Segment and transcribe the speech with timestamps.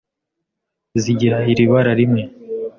[1.01, 2.23] zigira iri bara rimwe